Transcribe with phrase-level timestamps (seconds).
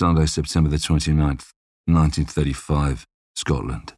[0.00, 1.52] Sunday, September the 29th,
[1.84, 3.04] 1935,
[3.36, 3.92] Scotland.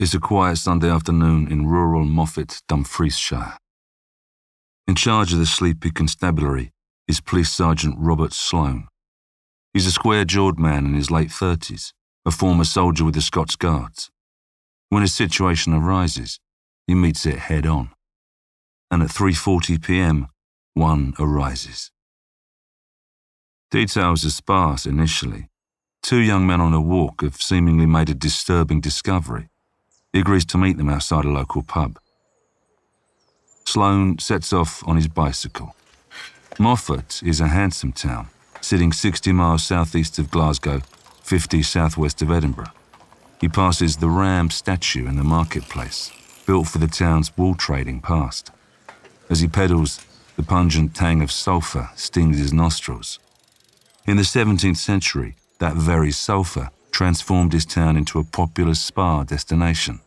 [0.00, 3.58] It's a quiet Sunday afternoon in rural Moffat, Dumfriesshire.
[4.86, 6.70] In charge of the sleepy constabulary
[7.06, 8.88] is Police Sergeant Robert Sloan.
[9.74, 11.92] He's a square jawed man in his late 30s,
[12.24, 14.08] a former soldier with the Scots Guards.
[14.88, 16.40] When a situation arises,
[16.86, 17.90] he meets it head on.
[18.90, 20.28] And at 3:40 p.m.,
[20.72, 21.90] one arises.
[23.70, 25.48] Details are sparse initially.
[26.02, 29.50] Two young men on a walk have seemingly made a disturbing discovery.
[30.10, 31.98] He agrees to meet them outside a local pub.
[33.66, 35.76] Sloan sets off on his bicycle.
[36.58, 38.28] Moffat is a handsome town,
[38.62, 40.80] sitting 60 miles southeast of Glasgow,
[41.22, 42.72] 50 southwest of Edinburgh.
[43.38, 46.10] He passes the Ram statue in the marketplace,
[46.46, 48.50] built for the town's wool trading past.
[49.28, 50.00] As he pedals,
[50.36, 53.18] the pungent tang of sulphur stings his nostrils.
[54.08, 60.00] In the 17th century, that very sulphur transformed his town into a popular spa destination.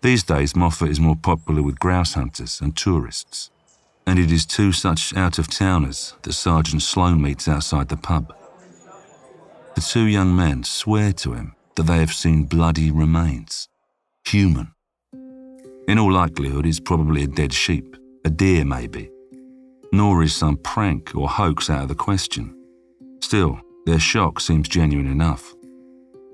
[0.00, 3.50] These days, Moffat is more popular with grouse hunters and tourists,
[4.06, 8.34] and it is two such out of towners that Sergeant Sloan meets outside the pub.
[9.74, 13.68] The two young men swear to him that they have seen bloody remains,
[14.24, 14.72] human.
[15.86, 17.94] In all likelihood, it's probably a dead sheep,
[18.24, 19.10] a deer maybe.
[19.92, 22.55] Nor is some prank or hoax out of the question.
[23.20, 25.54] Still, their shock seems genuine enough.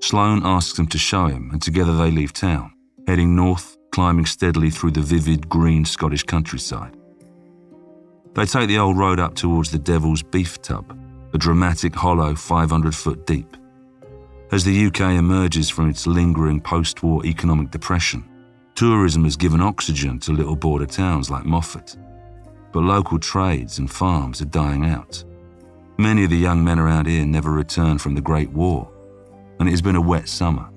[0.01, 2.73] Sloan asks them to show him, and together they leave town,
[3.07, 6.97] heading north, climbing steadily through the vivid green Scottish countryside.
[8.33, 10.97] They take the old road up towards the Devil's Beef Tub,
[11.33, 13.55] a dramatic hollow 500 foot deep.
[14.51, 18.23] As the UK emerges from its lingering post war economic depression,
[18.75, 21.95] tourism has given oxygen to little border towns like Moffat.
[22.71, 25.23] But local trades and farms are dying out.
[26.03, 28.91] Many of the young men around here never returned from the Great War,
[29.57, 30.67] and it has been a wet summer.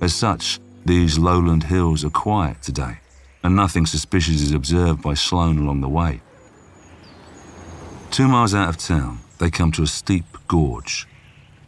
[0.00, 3.00] As such, these lowland hills are quiet today,
[3.42, 6.20] and nothing suspicious is observed by Sloan along the way.
[8.12, 11.08] Two miles out of town, they come to a steep gorge.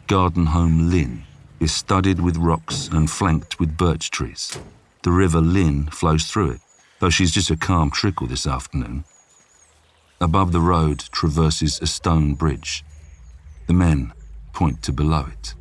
[0.07, 1.23] Gardenholme Linn
[1.59, 4.57] is studded with rocks and flanked with birch trees.
[5.03, 6.61] The river Linn flows through it,
[6.99, 9.03] though she's just a calm trickle this afternoon.
[10.21, 12.83] Above the road traverses a stone bridge.
[13.67, 14.11] The men
[14.51, 15.53] point to below it.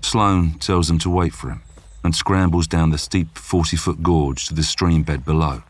[0.00, 1.60] Sloan tells them to wait for him
[2.02, 5.62] and scrambles down the steep 40 foot gorge to the stream bed below.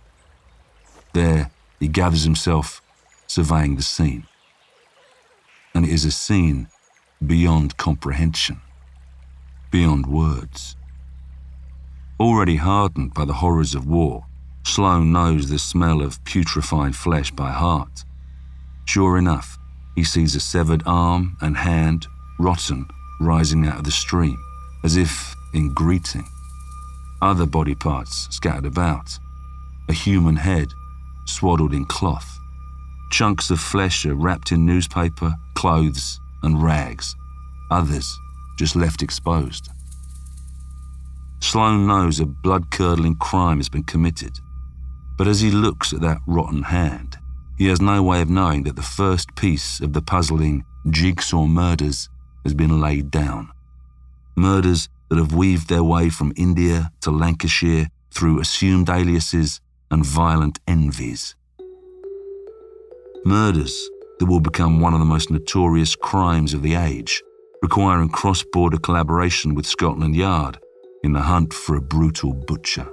[1.15, 1.51] There,
[1.81, 2.81] he gathers himself,
[3.27, 4.29] surveying the scene.
[5.75, 6.69] And it is a scene
[7.27, 8.61] beyond comprehension,
[9.73, 10.77] beyond words.
[12.21, 14.28] Already hardened by the horrors of war,
[14.65, 18.05] Sloan knows the smell of putrefied flesh by heart.
[18.85, 19.59] Sure enough,
[19.95, 22.07] he sees a severed arm and hand,
[22.39, 22.87] rotten,
[23.21, 24.39] rising out of the stream,
[24.85, 26.25] as if in greeting.
[27.21, 29.19] Other body parts scattered about.
[29.89, 30.69] A human head,
[31.27, 32.39] swaddled in cloth.
[33.11, 37.17] Chunks of flesh are wrapped in newspaper, clothes, and rags.
[37.71, 38.19] Others
[38.59, 39.69] just left exposed.
[41.41, 44.39] Sloan knows a blood curdling crime has been committed.
[45.19, 47.19] But as he looks at that rotten hand,
[47.59, 52.09] he has no way of knowing that the first piece of the puzzling jigsaw murders
[52.45, 53.51] has been laid down.
[54.37, 60.61] Murders that have weaved their way from India to Lancashire through assumed aliases and violent
[60.69, 61.35] envies.
[63.25, 63.91] Murders
[64.21, 67.23] that will become one of the most notorious crimes of the age,
[67.61, 70.59] requiring cross border collaboration with Scotland Yard
[71.03, 72.89] in the hunt for a brutal butcher.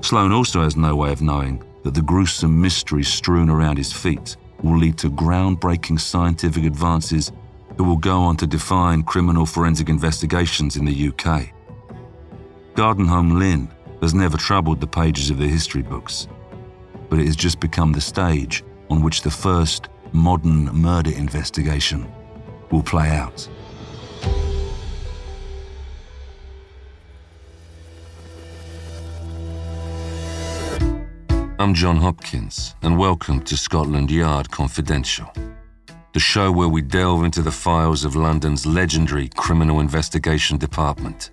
[0.00, 4.36] Sloane also has no way of knowing that the gruesome mysteries strewn around his feet
[4.62, 7.32] will lead to groundbreaking scientific advances
[7.76, 11.50] that will go on to define criminal forensic investigations in the UK.
[12.74, 13.68] Gardenholme Linn
[14.00, 16.28] has never troubled the pages of the history books,
[17.08, 22.10] but it has just become the stage on which the first modern murder investigation
[22.70, 23.48] will play out.
[31.60, 35.28] I'm John Hopkins, and welcome to Scotland Yard Confidential,
[36.12, 41.32] the show where we delve into the files of London's legendary Criminal Investigation Department.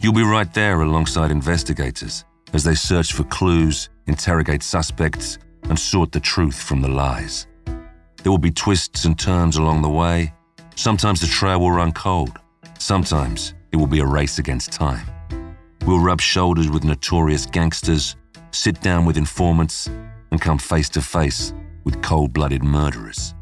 [0.00, 6.10] You'll be right there alongside investigators as they search for clues, interrogate suspects, and sort
[6.10, 7.46] the truth from the lies.
[7.64, 10.34] There will be twists and turns along the way.
[10.74, 12.36] Sometimes the trail will run cold,
[12.80, 15.06] sometimes it will be a race against time.
[15.86, 18.16] We'll rub shoulders with notorious gangsters
[18.52, 19.88] sit down with informants,
[20.30, 21.52] and come face to face
[21.84, 23.34] with cold blooded murderers.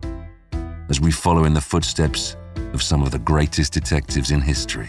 [0.89, 2.37] as we follow in the footsteps
[2.73, 4.89] of some of the greatest detectives in history.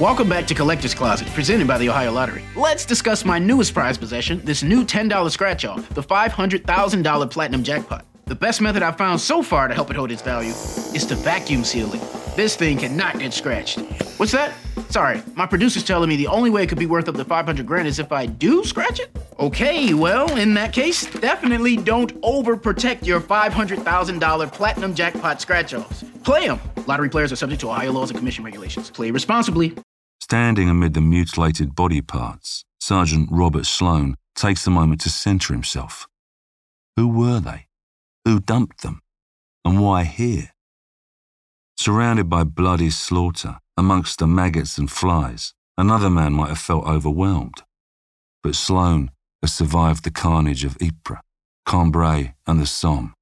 [0.00, 2.42] Welcome back to Collector's Closet, presented by the Ohio Lottery.
[2.56, 8.04] Let's discuss my newest prize possession, this new $10 scratch off, the $500,000 Platinum Jackpot.
[8.24, 11.14] The best method I've found so far to help it hold its value is to
[11.14, 12.23] vacuum seal it.
[12.36, 13.78] This thing cannot get scratched.
[14.18, 14.54] What's that?
[14.90, 17.64] Sorry, my producer's telling me the only way it could be worth up to 500
[17.64, 19.16] grand is if I do scratch it?
[19.38, 26.04] Okay, well, in that case, definitely don't overprotect your $500,000 Platinum Jackpot scratch offs.
[26.24, 26.60] Play them!
[26.88, 28.90] Lottery players are subject to Ohio laws and commission regulations.
[28.90, 29.76] Play responsibly.
[30.20, 36.08] Standing amid the mutilated body parts, Sergeant Robert Sloan takes a moment to center himself.
[36.96, 37.66] Who were they?
[38.24, 39.02] Who dumped them?
[39.64, 40.53] And why here?
[41.76, 47.62] Surrounded by bloody slaughter, amongst the maggots and flies, another man might have felt overwhelmed.
[48.42, 49.10] But Sloan
[49.42, 51.18] has survived the carnage of Ypres,
[51.66, 53.12] Cambrai, and the Somme.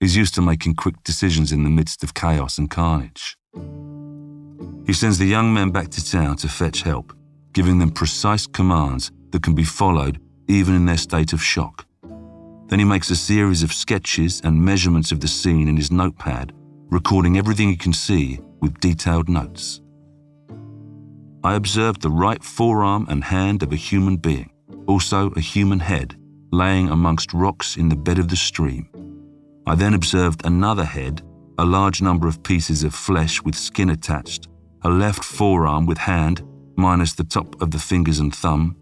[0.00, 3.36] He's used to making quick decisions in the midst of chaos and carnage.
[4.86, 7.16] He sends the young men back to town to fetch help,
[7.52, 11.86] giving them precise commands that can be followed even in their state of shock.
[12.66, 16.52] Then he makes a series of sketches and measurements of the scene in his notepad,
[16.94, 19.80] recording everything he can see with detailed notes.
[21.42, 24.52] I observed the right forearm and hand of a human being,
[24.86, 26.14] also a human head,
[26.52, 28.88] laying amongst rocks in the bed of the stream.
[29.66, 31.20] I then observed another head,
[31.58, 34.46] a large number of pieces of flesh with skin attached,
[34.82, 36.46] a left forearm with hand,
[36.76, 38.76] minus the top of the fingers and thumb,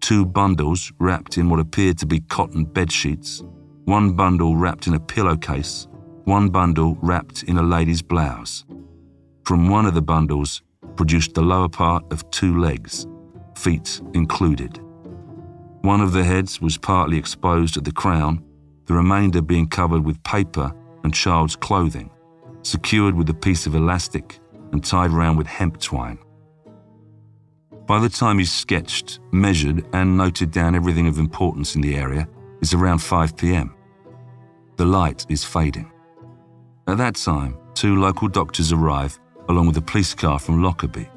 [0.00, 3.40] two bundles wrapped in what appeared to be cotton bed sheets,
[3.84, 5.86] one bundle wrapped in a pillowcase,
[6.24, 8.64] one bundle wrapped in a lady's blouse.
[9.44, 10.62] From one of the bundles
[10.96, 13.06] produced the lower part of two legs,
[13.56, 14.80] feet included.
[15.82, 18.44] One of the heads was partly exposed at the crown
[18.86, 20.74] the remainder being covered with paper
[21.04, 22.10] and child's clothing,
[22.62, 24.40] secured with a piece of elastic
[24.72, 26.18] and tied round with hemp twine.
[27.86, 32.28] By the time he's sketched, measured, and noted down everything of importance in the area,
[32.60, 33.74] it's around 5 pm.
[34.76, 35.91] The light is fading.
[36.86, 41.08] At that time, two local doctors arrive along with a police car from Lockerbie.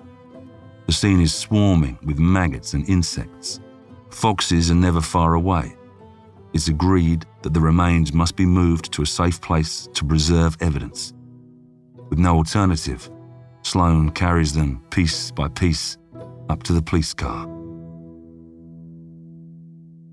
[0.87, 3.59] The scene is swarming with maggots and insects.
[4.09, 5.75] Foxes are never far away,
[6.55, 11.13] it's agreed that the remains must be moved to a safe place to preserve evidence.
[12.09, 13.09] With no alternative,
[13.63, 15.97] Sloan carries them piece by piece
[16.47, 17.43] up to the police car.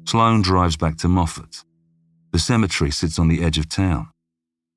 [0.05, 1.63] Sloan drives back to Moffat.
[2.33, 4.09] The cemetery sits on the edge of town.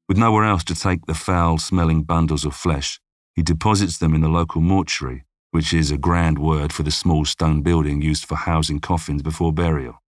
[0.08, 3.00] With nowhere else to take the foul smelling bundles of flesh,
[3.34, 7.26] he deposits them in the local mortuary, which is a grand word for the small
[7.26, 10.02] stone building used for housing coffins before burial.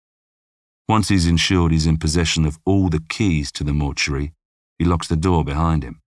[0.87, 4.33] Once he's ensured he's in possession of all the keys to the mortuary,
[4.77, 5.99] he locks the door behind him.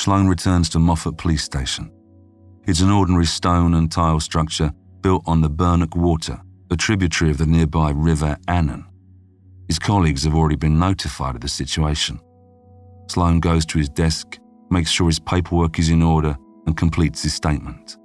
[0.00, 1.92] Sloan returns to Moffat Police Station.
[2.66, 6.40] It's an ordinary stone and tile structure built on the Birnock Water,
[6.70, 8.86] a tributary of the nearby River Annan.
[9.70, 12.18] His colleagues have already been notified of the situation.
[13.08, 14.36] Sloan goes to his desk,
[14.68, 16.36] makes sure his paperwork is in order,
[16.66, 17.96] and completes his statement.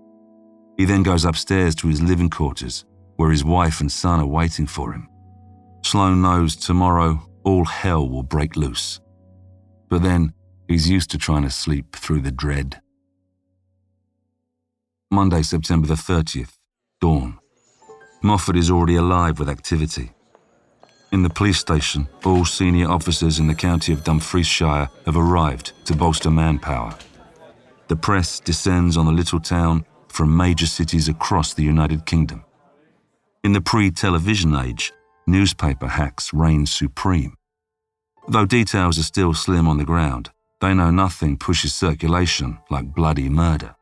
[0.78, 4.68] He then goes upstairs to his living quarters where his wife and son are waiting
[4.68, 5.10] for him.
[5.84, 9.02] Sloan knows tomorrow all hell will break loose.
[9.90, 10.34] But then
[10.68, 12.80] he's used to trying to sleep through the dread.
[15.10, 16.60] Monday, September the 30th,
[17.02, 17.40] dawn.
[18.22, 20.12] Moffat is already alive with activity.
[21.16, 25.96] In the police station, all senior officers in the county of Dumfriesshire have arrived to
[25.96, 26.94] bolster manpower.
[27.88, 32.44] The press descends on the little town from major cities across the United Kingdom.
[33.46, 34.92] In the pre television age,
[35.26, 37.38] newspaper hacks reign supreme.
[38.28, 43.30] Though details are still slim on the ground, they know nothing pushes circulation like bloody
[43.30, 43.74] murder.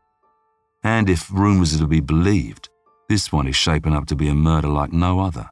[0.84, 2.70] And if rumours are to be believed,
[3.10, 5.50] this one is shaping up to be a murder like no other.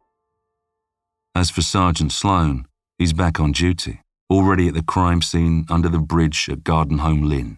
[1.34, 2.66] As for Sergeant Sloan,
[2.98, 7.58] he's back on duty, already at the crime scene under the bridge at Gardenholme Linn.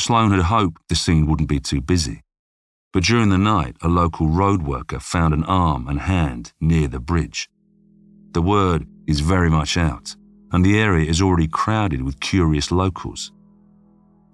[0.00, 2.22] Sloan had hoped the scene wouldn't be too busy,
[2.92, 6.98] but during the night, a local road worker found an arm and hand near the
[6.98, 7.48] bridge.
[8.32, 10.16] The word is very much out,
[10.50, 13.30] and the area is already crowded with curious locals.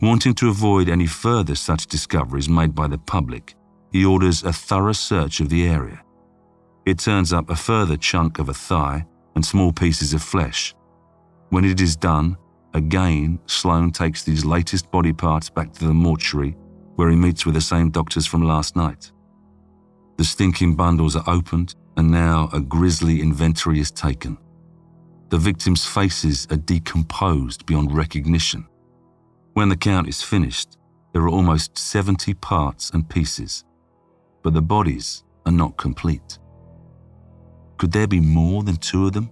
[0.01, 3.55] Wanting to avoid any further such discoveries made by the public,
[3.93, 6.03] he orders a thorough search of the area
[6.87, 10.75] it turns up a further chunk of a thigh and small pieces of flesh.
[11.51, 12.37] When it is done,
[12.75, 16.57] again, Sloan takes these latest body parts back to the mortuary
[16.97, 19.11] where he meets with the same doctors from last night.
[20.19, 24.37] The stinking bundles are opened, and now a grisly inventory is taken.
[25.31, 28.67] The victims' faces are decomposed beyond recognition.
[29.55, 30.77] When the count is finished,
[31.13, 33.65] there are almost 70 parts and pieces,
[34.43, 36.39] but the bodies are not complete.
[37.81, 39.31] Could there be more than two of them?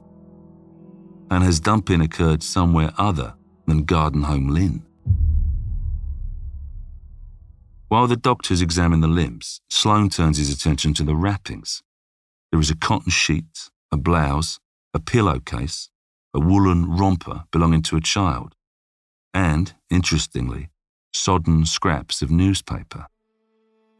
[1.30, 3.34] And has dumping occurred somewhere other
[3.66, 4.86] than Gardenholme Linn?
[7.88, 11.82] While the doctors examine the limbs, Sloan turns his attention to the wrappings.
[12.50, 14.58] There is a cotton sheet, a blouse,
[14.94, 15.90] a pillowcase,
[16.32, 18.54] a woolen romper belonging to a child,
[19.34, 20.70] and, interestingly,
[21.12, 23.08] sodden scraps of newspaper.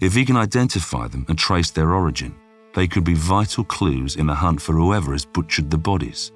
[0.00, 2.34] If he can identify them and trace their origin,
[2.74, 6.32] they could be vital clues in the hunt for whoever has butchered the bodies.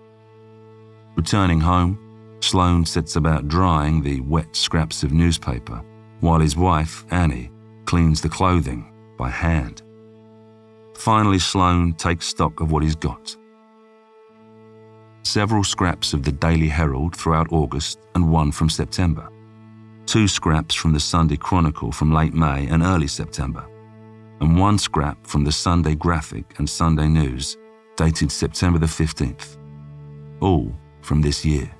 [1.14, 1.98] Returning home,
[2.40, 5.82] Sloan sets about drying the wet scraps of newspaper,
[6.20, 7.50] while his wife, Annie,
[7.84, 9.82] cleans the clothing by hand.
[10.94, 13.36] Finally, Sloan takes stock of what he's got.
[15.24, 19.28] Several scraps of the Daily Herald throughout August and one from September.
[20.06, 23.64] Two scraps from the Sunday Chronicle from late May and early September
[24.42, 27.56] and one scrap from the Sunday Graphic and Sunday News,
[27.96, 29.56] dated September the 15th.
[30.40, 31.70] All from this year.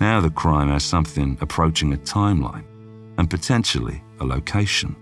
[0.00, 2.64] Now the crime has something approaching a timeline
[3.18, 4.96] and potentially a location.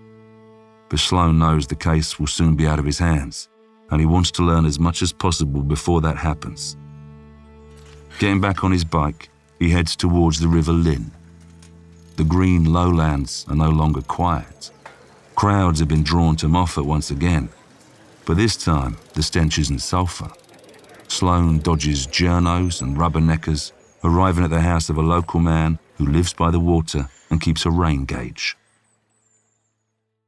[0.88, 3.48] But Sloan knows the case will soon be out of his hands,
[3.92, 6.76] and he wants to learn as much as possible before that happens.
[8.18, 9.30] Getting back on his bike,
[9.60, 11.12] he heads towards the River Linn.
[12.16, 14.72] The green lowlands are no longer quiet.
[15.34, 17.48] Crowds have been drawn to Moffat once again,
[18.26, 20.30] but this time the stench isn't sulphur.
[21.08, 23.72] Sloan dodges journos and rubberneckers,
[24.04, 27.66] arriving at the house of a local man who lives by the water and keeps
[27.66, 28.56] a rain gauge.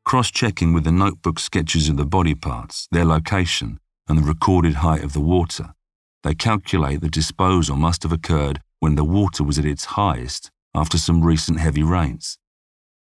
[0.05, 4.75] Cross checking with the notebook sketches of the body parts, their location, and the recorded
[4.77, 5.75] height of the water,
[6.23, 10.99] they calculate the disposal must have occurred when the water was at its highest after
[10.99, 12.39] some recent heavy rains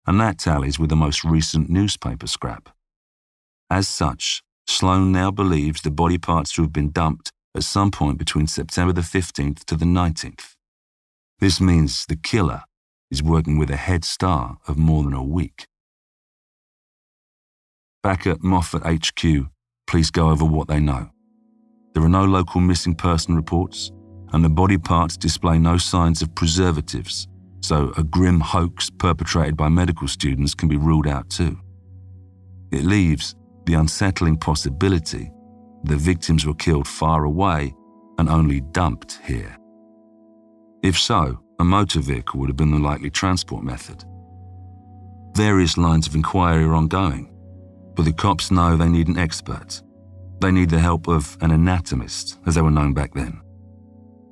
[0.07, 2.69] and that tallies with the most recent newspaper scrap.
[3.71, 8.19] As such, Sloan now believes the body parts to have been dumped at some point
[8.19, 10.55] between September the 15th to the 19th.
[11.41, 12.63] This means the killer
[13.11, 15.67] is working with a head start of more than a week.
[18.03, 19.47] Back at Moffat HQ,
[19.87, 21.11] police go over what they know.
[21.95, 23.91] There are no local missing person reports,
[24.33, 27.27] and the body parts display no signs of preservatives
[27.67, 31.59] so a grim hoax perpetrated by medical students can be ruled out too.
[32.71, 35.33] It leaves the unsettling possibility
[35.83, 37.75] the victims were killed far away
[38.19, 39.57] and only dumped here.
[40.83, 44.05] If so, a motor vehicle would have been the likely transport method.
[45.37, 47.35] Various lines of inquiry are ongoing,
[47.95, 49.83] but the cops know they need an expert.
[50.41, 53.41] They need the help of an anatomist, as they were known back then.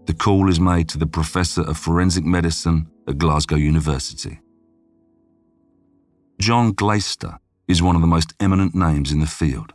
[0.07, 4.41] The call is made to the professor of forensic medicine at Glasgow University.
[6.41, 9.73] John Glaister is one of the most eminent names in the field.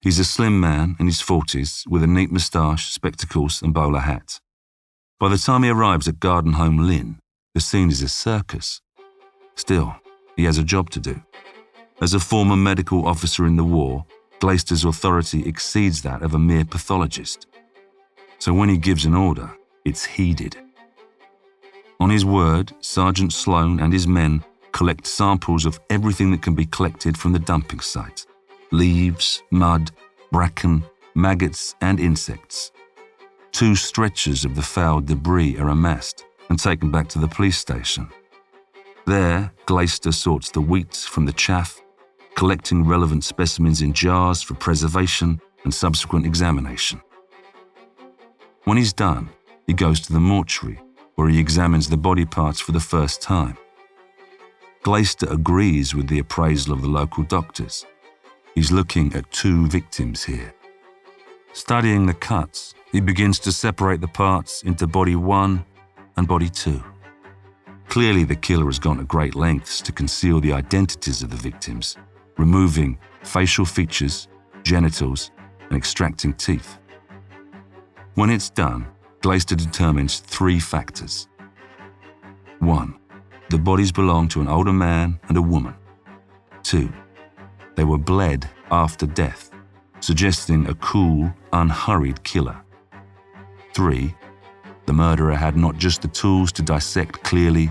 [0.00, 4.40] He's a slim man in his 40s with a neat moustache, spectacles, and bowler hat.
[5.18, 7.18] By the time he arrives at Gardenholme Linn,
[7.54, 8.80] the scene is a circus.
[9.56, 9.94] Still,
[10.36, 11.22] he has a job to do.
[12.00, 14.06] As a former medical officer in the war,
[14.38, 17.46] Glaister's authority exceeds that of a mere pathologist.
[18.38, 19.50] So when he gives an order,
[19.84, 20.56] it's heeded.
[22.00, 24.42] On his word, Sergeant Sloan and his men
[24.72, 28.26] collect samples of everything that can be collected from the dumping site
[28.72, 29.90] leaves, mud,
[30.30, 32.70] bracken, maggots, and insects.
[33.50, 38.08] Two stretchers of the foul debris are amassed and taken back to the police station.
[39.06, 41.82] There, Glaister sorts the wheat from the chaff,
[42.36, 47.00] collecting relevant specimens in jars for preservation and subsequent examination.
[48.64, 49.30] When he's done,
[49.66, 50.80] he goes to the mortuary,
[51.14, 53.56] where he examines the body parts for the first time.
[54.82, 57.84] Glaister agrees with the appraisal of the local doctors.
[58.54, 60.54] He's looking at two victims here.
[61.52, 65.64] Studying the cuts, he begins to separate the parts into body one
[66.16, 66.82] and body two.
[67.88, 71.96] Clearly, the killer has gone to great lengths to conceal the identities of the victims,
[72.38, 74.28] removing facial features,
[74.62, 75.32] genitals,
[75.68, 76.78] and extracting teeth.
[78.14, 78.86] When it's done,
[79.20, 81.28] Glaister determines three factors.
[82.58, 82.98] One,
[83.50, 85.74] the bodies belong to an older man and a woman.
[86.62, 86.90] Two,
[87.76, 89.50] they were bled after death,
[90.00, 92.62] suggesting a cool, unhurried killer.
[93.74, 94.14] Three,
[94.86, 97.70] the murderer had not just the tools to dissect clearly,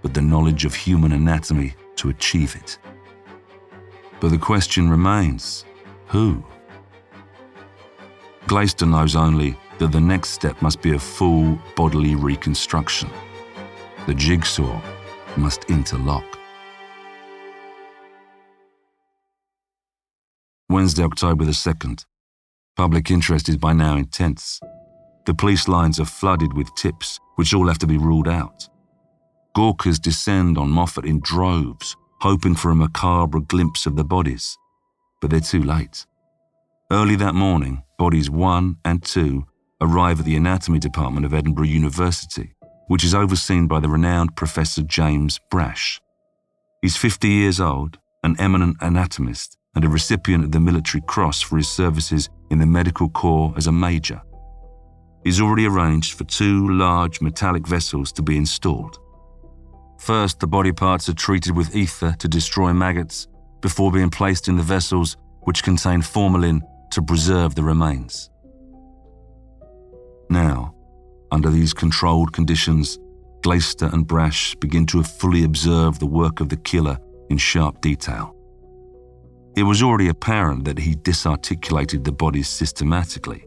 [0.00, 2.78] but the knowledge of human anatomy to achieve it.
[4.20, 5.66] But the question remains
[6.06, 6.42] who?
[8.46, 13.10] Glaister knows only that the next step must be a full bodily reconstruction.
[14.06, 14.80] The jigsaw
[15.36, 16.24] must interlock.
[20.68, 22.04] Wednesday, October the 2nd.
[22.76, 24.60] Public interest is by now intense.
[25.26, 28.68] The police lines are flooded with tips, which all have to be ruled out.
[29.54, 34.56] Gawkers descend on Moffat in droves, hoping for a macabre glimpse of the bodies.
[35.20, 36.06] But they're too late.
[36.92, 39.46] Early that morning, bodies one and two
[39.80, 42.54] arrive at the anatomy department of Edinburgh University,
[42.88, 46.00] which is overseen by the renowned Professor James Brash.
[46.82, 51.58] He's 50 years old, an eminent anatomist, and a recipient of the Military Cross for
[51.58, 54.22] his services in the Medical Corps as a major.
[55.24, 58.98] He's already arranged for two large metallic vessels to be installed.
[59.98, 63.26] First, the body parts are treated with ether to destroy maggots
[63.60, 68.30] before being placed in the vessels which contain formalin to preserve the remains.
[70.28, 70.74] Now,
[71.30, 72.98] under these controlled conditions,
[73.42, 76.98] Glaister and Brash begin to fully observe the work of the killer
[77.30, 78.34] in sharp detail.
[79.56, 83.46] It was already apparent that he disarticulated the bodies systematically,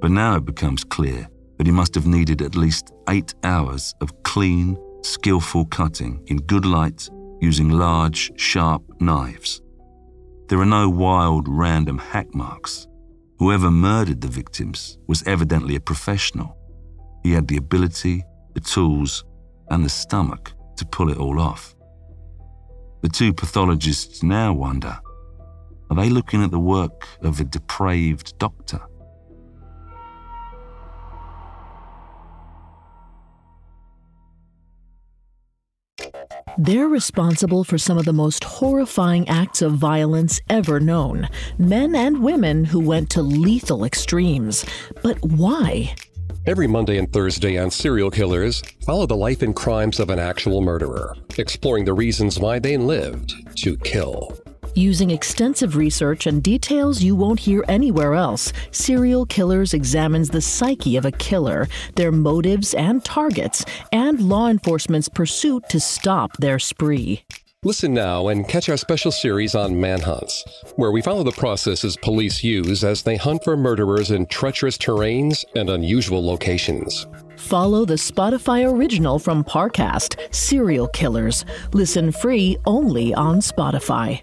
[0.00, 4.22] but now it becomes clear that he must have needed at least eight hours of
[4.22, 7.08] clean, skillful cutting in good light
[7.40, 9.62] using large, sharp knives.
[10.48, 12.86] There are no wild, random hack marks.
[13.42, 16.56] Whoever murdered the victims was evidently a professional.
[17.24, 18.22] He had the ability,
[18.54, 19.24] the tools,
[19.68, 21.74] and the stomach to pull it all off.
[23.00, 24.96] The two pathologists now wonder
[25.90, 28.80] are they looking at the work of a depraved doctor?
[36.58, 41.28] They're responsible for some of the most horrifying acts of violence ever known.
[41.56, 44.64] Men and women who went to lethal extremes.
[45.02, 45.94] But why?
[46.44, 50.60] Every Monday and Thursday on Serial Killers, follow the life and crimes of an actual
[50.60, 54.41] murderer, exploring the reasons why they lived to kill.
[54.74, 60.96] Using extensive research and details you won't hear anywhere else, Serial Killers examines the psyche
[60.96, 67.22] of a killer, their motives and targets, and law enforcement's pursuit to stop their spree.
[67.64, 70.42] Listen now and catch our special series on manhunts,
[70.76, 75.44] where we follow the processes police use as they hunt for murderers in treacherous terrains
[75.54, 77.06] and unusual locations.
[77.36, 81.44] Follow the Spotify original from Parcast, Serial Killers.
[81.74, 84.22] Listen free only on Spotify.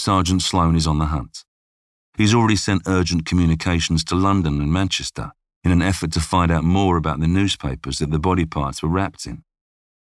[0.00, 1.44] Sergeant Sloan is on the hunt.
[2.16, 5.32] He's already sent urgent communications to London and Manchester
[5.62, 8.88] in an effort to find out more about the newspapers that the body parts were
[8.88, 9.44] wrapped in.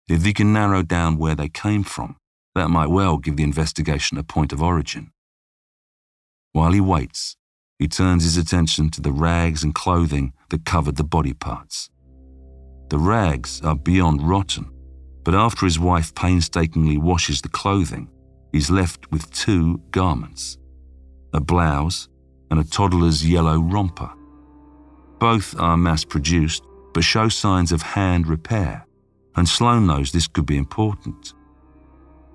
[0.08, 2.15] If he can narrow down where they came from,
[2.56, 5.12] that might well give the investigation a point of origin.
[6.54, 7.36] While he waits,
[7.77, 11.89] he turns his attention to the rags and clothing that covered the body parts.
[12.89, 14.71] The rags are beyond rotten,
[15.25, 18.08] but after his wife painstakingly washes the clothing,
[18.52, 20.58] he's left with two garments
[21.34, 22.10] a blouse
[22.50, 24.12] and a toddler's yellow romper.
[25.20, 28.86] Both are mass produced but show signs of hand repair,
[29.36, 31.34] and Sloan knows this could be important.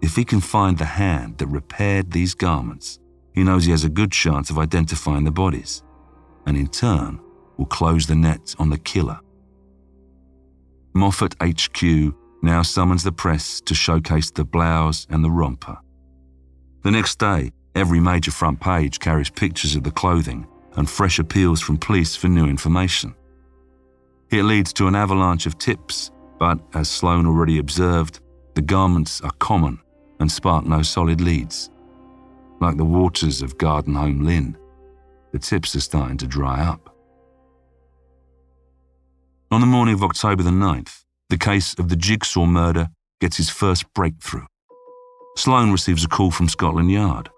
[0.00, 2.98] If he can find the hand that repaired these garments,
[3.34, 5.82] he knows he has a good chance of identifying the bodies,
[6.46, 7.20] and in turn
[7.58, 9.20] will close the net on the killer.
[10.94, 15.76] Moffat HQ now summons the press to showcase the blouse and the romper.
[16.86, 20.46] The next day, every major front page carries pictures of the clothing
[20.76, 23.12] and fresh appeals from police for new information.
[24.30, 28.20] It leads to an avalanche of tips, but as Sloan already observed,
[28.54, 29.80] the garments are common
[30.20, 31.70] and spark no solid leads.
[32.60, 34.56] Like the waters of Gardenholme Linn,
[35.32, 36.94] the tips are starting to dry up.
[39.50, 43.50] On the morning of October the 9th, the case of the Jigsaw murder gets its
[43.50, 44.46] first breakthrough.
[45.36, 47.28] Sloan receives a call from Scotland Yard.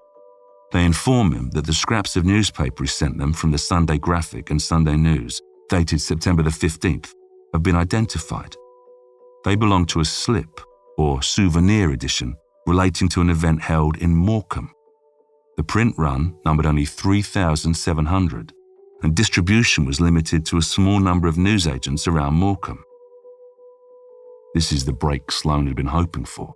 [0.70, 4.50] They inform him that the scraps of newspaper he sent them from the Sunday Graphic
[4.50, 7.12] and Sunday News, dated September the 15th,
[7.52, 8.54] have been identified.
[9.44, 10.60] They belong to a slip,
[10.96, 14.70] or souvenir edition, relating to an event held in Morecambe.
[15.56, 18.52] The print run numbered only 3,700,
[19.02, 22.84] and distribution was limited to a small number of newsagents around Morecambe.
[24.54, 26.54] This is the break Sloan had been hoping for.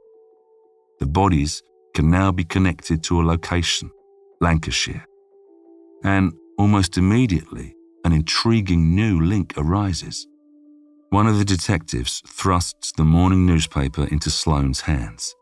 [1.03, 3.91] The bodies can now be connected to a location,
[4.41, 5.05] Lancashire.
[6.05, 10.29] And almost immediately, an intriguing new link arises.
[11.11, 15.35] One of the detectives thrusts the morning newspaper into Sloan's hands.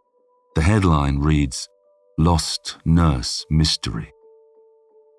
[0.54, 1.68] The headline reads
[2.16, 4.14] Lost Nurse Mystery.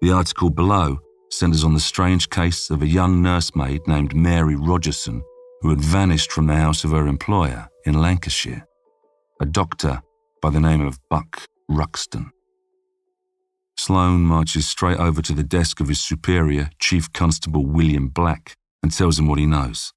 [0.01, 5.21] The article below centers on the strange case of a young nursemaid named Mary Rogerson
[5.61, 8.65] who had vanished from the house of her employer in Lancashire,
[9.39, 10.01] a doctor
[10.41, 12.31] by the name of Buck Ruxton.
[13.77, 18.91] Sloan marches straight over to the desk of his superior, Chief Constable William Black, and
[18.91, 19.93] tells him what he knows.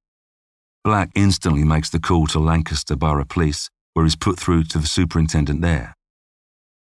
[0.84, 4.86] Black instantly makes the call to Lancaster Borough Police, where he's put through to the
[4.86, 5.94] superintendent there.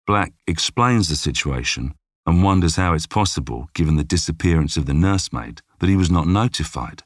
[0.06, 1.94] Black explains the situation
[2.26, 6.28] and wonders how it's possible, given the disappearance of the nursemaid, that he was not
[6.28, 7.02] notified.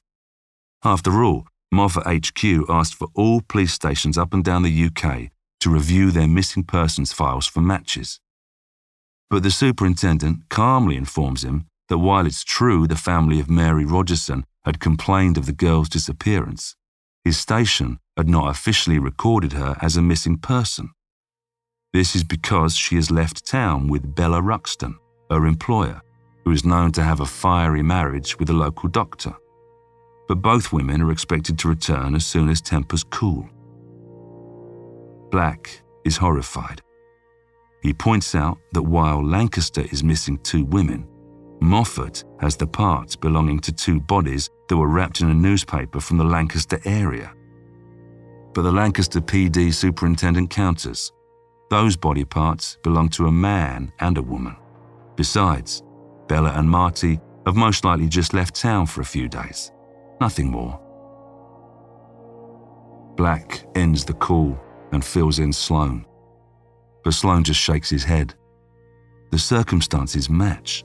[0.84, 5.30] After all, Moffat HQ asked for all police stations up and down the UK
[5.62, 8.20] to review their missing persons files for matches.
[9.30, 14.44] But the superintendent calmly informs him that while it's true the family of Mary Rogerson
[14.64, 16.76] had complained of the girl's disappearance,
[17.24, 20.90] his station had not officially recorded her as a missing person.
[21.92, 24.96] This is because she has left town with Bella Ruxton,
[25.30, 26.00] her employer,
[26.44, 29.34] who is known to have a fiery marriage with a local doctor
[30.32, 33.46] but both women are expected to return as soon as tempers cool.
[35.32, 36.82] Black is horrified.
[37.82, 41.08] He points out that while Lancaster is missing two women,
[41.62, 46.18] Moffat has the parts belonging to two bodies that were wrapped in a newspaper from
[46.18, 47.32] the Lancaster area.
[48.52, 51.10] But the Lancaster PD superintendent counters.
[51.70, 54.56] Those body parts belong to a man and a woman.
[55.16, 55.82] Besides,
[56.28, 59.72] Bella and Mary have most likely just left town for a few days.
[60.20, 60.78] Nothing more.
[63.16, 64.60] Black ends the call
[64.92, 66.06] and fills in Sloan.
[67.04, 68.34] But Sloan just shakes his head.
[69.30, 70.84] The circumstances match.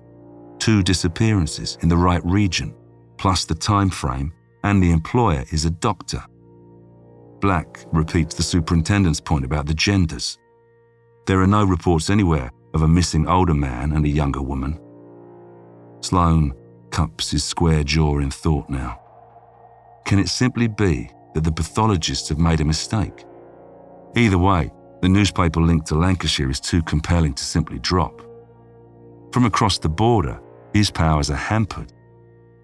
[0.59, 2.73] Two disappearances in the right region,
[3.17, 6.23] plus the time frame, and the employer is a doctor.
[7.39, 10.39] Black repeats the superintendent's point about the genders.
[11.27, 14.79] There are no reports anywhere of a missing older man and a younger woman.
[16.01, 16.53] Sloan
[16.89, 18.99] cups his square jaw in thought now.
[20.05, 23.25] Can it simply be that the pathologists have made a mistake?
[24.17, 24.71] Either way,
[25.03, 28.19] the newspaper link to Lancashire is too compelling to simply drop.
[29.31, 30.41] From across the border,
[30.73, 31.93] his powers are hampered,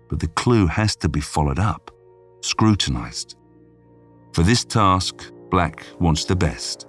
[0.10, 1.92] but the clue has to be followed up,
[2.42, 3.36] scrutinised.
[4.34, 6.88] For this task, Black wants the best.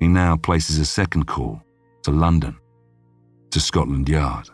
[0.00, 1.62] He now places a second call
[2.02, 2.56] to London,
[3.52, 4.48] to Scotland Yard.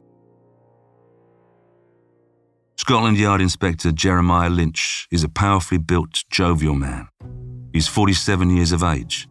[2.76, 7.08] Scotland Yard Inspector Jeremiah Lynch is a powerfully built, jovial man.
[7.74, 9.28] He's 47 years of age.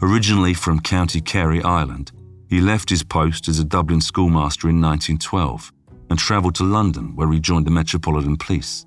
[0.00, 2.12] Originally from County Kerry, Ireland,
[2.48, 5.70] he left his post as a Dublin schoolmaster in 1912
[6.08, 8.86] and travelled to London where he joined the Metropolitan Police.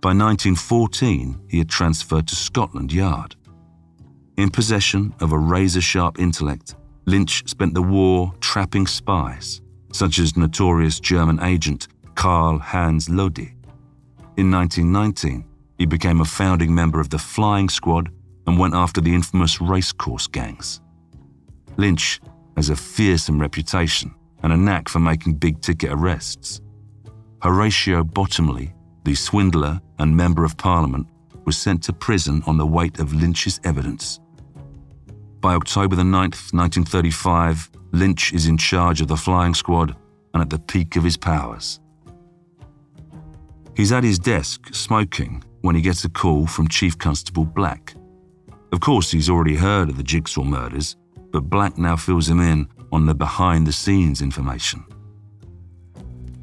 [0.00, 3.36] By 1914, he had transferred to Scotland Yard.
[4.38, 9.60] In possession of a razor sharp intellect, Lynch spent the war trapping spies,
[9.92, 13.52] such as notorious German agent Carl Hans Lody.
[14.38, 15.44] In 1919,
[15.78, 18.10] he became a founding member of the Flying Squad
[18.46, 20.80] and went after the infamous racecourse gangs.
[21.76, 22.20] Lynch
[22.56, 26.60] has a fearsome reputation and a knack for making big ticket arrests.
[27.42, 31.06] Horatio Bottomley, the swindler and Member of Parliament,
[31.44, 34.20] was sent to prison on the weight of Lynch's evidence.
[35.40, 39.96] By October the 9th, 1935, Lynch is in charge of the flying squad
[40.34, 41.80] and at the peak of his powers.
[43.76, 47.94] He's at his desk, smoking, when he gets a call from Chief Constable Black.
[48.72, 50.96] Of course, he's already heard of the Jigsaw murders,
[51.30, 54.84] but Black now fills him in on the behind the scenes information.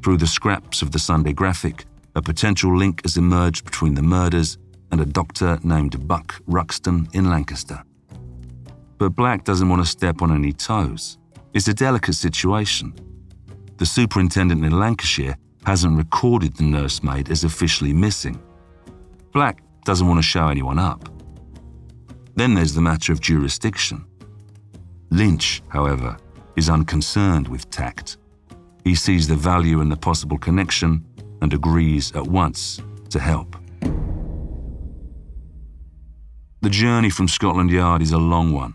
[0.02, 1.84] Through the scraps of the Sunday Graphic,
[2.16, 4.58] a potential link has emerged between the murders
[4.90, 7.82] and a doctor named Buck Ruxton in Lancaster.
[8.98, 11.18] But Black doesn't want to step on any toes.
[11.54, 12.94] It's a delicate situation.
[13.76, 18.40] The superintendent in Lancashire hasn't recorded the nursemaid as officially missing.
[19.32, 21.08] Black doesn't want to show anyone up.
[22.34, 24.04] Then there's the matter of jurisdiction.
[25.10, 26.16] Lynch, however,
[26.56, 28.16] is unconcerned with tact.
[28.84, 31.04] He sees the value in the possible connection
[31.42, 33.56] and agrees at once to help.
[36.62, 38.74] The journey from Scotland Yard is a long one,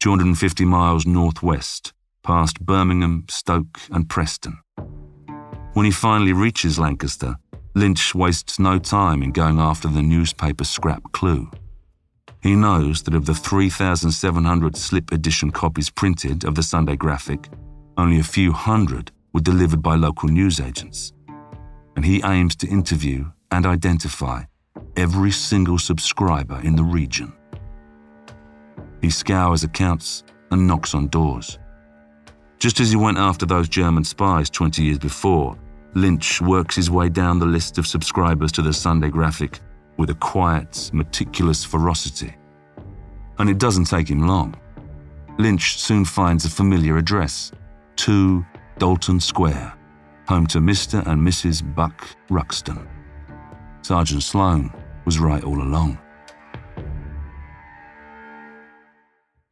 [0.00, 4.58] 250 miles northwest, past Birmingham, Stoke, and Preston.
[5.74, 7.36] When he finally reaches Lancaster,
[7.80, 11.50] Lynch wastes no time in going after the newspaper scrap clue.
[12.42, 17.48] He knows that of the 3,700 slip edition copies printed of the Sunday Graphic,
[17.96, 21.14] only a few hundred were delivered by local newsagents.
[21.96, 24.42] And he aims to interview and identify
[24.94, 27.32] every single subscriber in the region.
[29.00, 31.58] He scours accounts and knocks on doors.
[32.58, 35.56] Just as he went after those German spies 20 years before,
[35.94, 39.60] Lynch works his way down the list of subscribers to the Sunday Graphic
[39.96, 42.34] with a quiet, meticulous ferocity.
[43.38, 44.54] And it doesn't take him long.
[45.38, 47.52] Lynch soon finds a familiar address
[47.96, 48.44] 2
[48.78, 49.74] Dalton Square,
[50.28, 51.04] home to Mr.
[51.06, 51.62] and Mrs.
[51.74, 52.88] Buck Ruxton.
[53.82, 54.72] Sergeant Sloan
[55.04, 55.98] was right all along.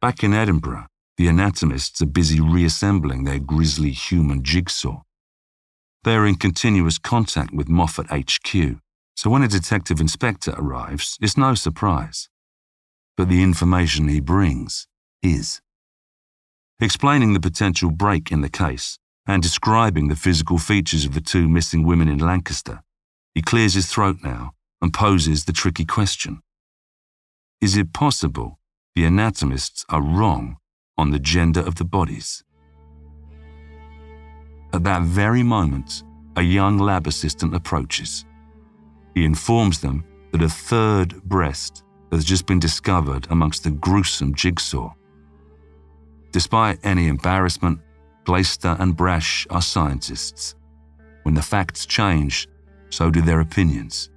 [0.01, 0.85] Back in Edinburgh,
[1.17, 5.01] the anatomists are busy reassembling their grisly human jigsaw.
[6.03, 8.79] They are in continuous contact with Moffat HQ,
[9.17, 12.29] so when a detective inspector arrives, it's no surprise.
[13.17, 14.87] But the information he brings
[15.21, 15.59] is.
[16.79, 21.49] Explaining the potential break in the case and describing the physical features of the two
[21.49, 22.81] missing women in Lancaster,
[23.35, 26.41] he clears his throat now and poses the tricky question
[27.59, 28.57] Is it possible
[28.95, 30.55] the anatomists are wrong
[30.97, 32.45] on the gender of the bodies?
[34.73, 36.03] At that very moment,
[36.35, 38.25] a young lab assistant approaches.
[39.15, 44.93] He informs them that a third breast has just been discovered amongst the gruesome jigsaw.
[46.31, 47.79] Despite any embarrassment,
[48.25, 50.55] Glaister and Brash are scientists.
[51.23, 52.47] When the facts change,
[52.89, 54.11] so do their opinions.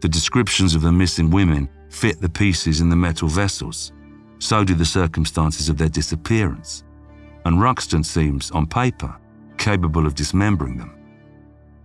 [0.00, 3.92] The descriptions of the missing women fit the pieces in the metal vessels.
[4.38, 6.84] So do the circumstances of their disappearance.
[7.46, 9.14] And Ruxton seems, on paper,
[9.58, 10.94] capable of dismembering them.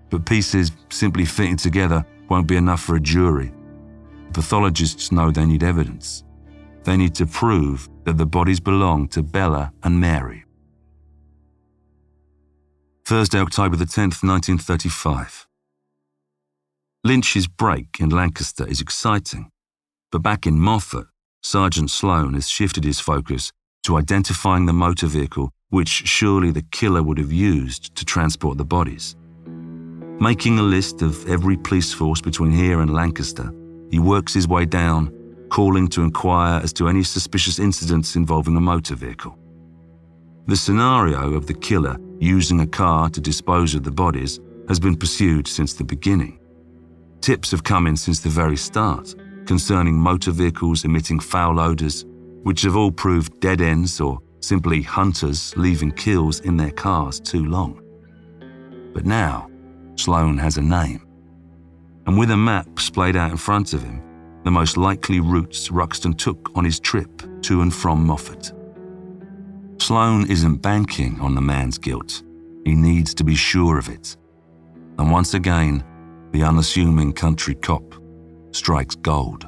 [0.10, 3.52] But pieces simply fitting together won't be enough for a jury.
[4.34, 6.24] Pathologists know they need evidence.
[6.84, 10.46] They need to prove that the bodies belong to Bella and Mary.
[13.06, 15.48] Thursday, October the 10th, 1935.
[17.04, 19.50] Lynch's break in Lancaster is exciting,
[20.12, 21.08] but back in Moffat,
[21.42, 23.52] Sergeant Sloan has shifted his focus
[23.84, 28.66] to identifying the motor vehicle which surely the killer would have used to transport the
[28.66, 29.16] bodies.
[30.20, 33.54] Making a list of every police force between here and Lancaster,
[33.90, 35.14] he works his way down,
[35.50, 39.38] calling to inquire as to any suspicious incidents involving a motor vehicle.
[40.48, 44.96] The scenario of the killer using a car to dispose of the bodies has been
[44.96, 46.40] pursued since the beginning.
[47.22, 52.06] Tips have come in since the very start concerning motor vehicles emitting foul odours,
[52.44, 57.46] which have all proved dead ends or simply hunters leaving kills in their cars too
[57.46, 57.82] long.
[58.94, 59.50] But now,
[59.96, 61.06] Sloan has a name.
[62.06, 64.02] And with a map splayed out in front of him,
[64.44, 68.54] the most likely routes Ruxton took on his trip to and from Moffat.
[69.78, 72.24] Sloan isn't banking on the man's guilt.
[72.66, 74.18] He needs to be sure of it.
[74.98, 75.84] And once again,
[76.32, 77.96] the unassuming country cop
[78.52, 79.48] strikes gold.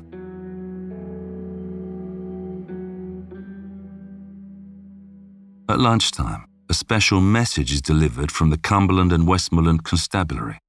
[5.72, 10.60] At lunchtime, a special message is delivered from the Cumberland and Westmorland Constabulary.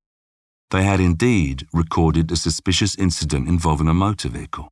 [0.70, 4.68] They had indeed recorded a suspicious incident involving a motor vehicle.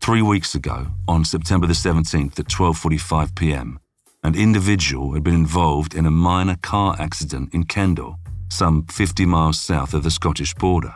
[0.00, 3.80] Three weeks ago, on September the 17th at 12:45 p.m.,
[4.22, 9.60] An individual had been involved in a minor car accident in Kendal, some 50 miles
[9.60, 10.94] south of the Scottish border.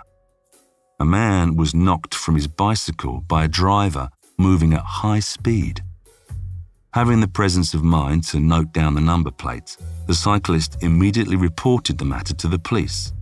[1.01, 5.83] A man was knocked from his bicycle by a driver moving at high speed.
[6.97, 11.99] Having the presence of mind to note down the number plates, the cyclist immediately reported
[11.99, 13.13] the matter to the police.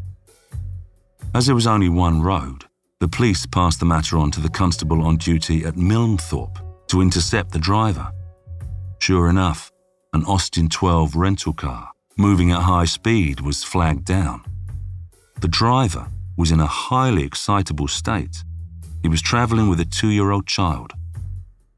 [1.35, 2.67] As there was only one road,
[3.01, 6.57] the police passed the matter on to the constable on duty at Milnthorpe
[6.87, 8.13] to intercept the driver.
[9.01, 9.73] Sure enough,
[10.13, 14.45] an Austin 12 rental car moving at high speed was flagged down.
[15.41, 16.07] The driver
[16.37, 18.45] was in a highly excitable state.
[19.03, 20.93] He was travelling with a two year old child.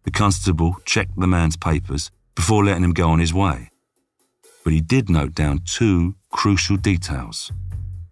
[0.06, 3.70] The constable checked the man's papers before letting him go on his way.
[4.62, 7.50] But he did note down two crucial details.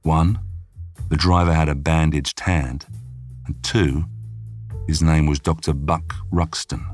[0.03, 0.41] One,
[1.09, 2.87] the driver had a bandaged hand,
[3.47, 4.07] and two,
[4.89, 5.73] his name was Dr.
[5.73, 6.85] Buck Ruxton.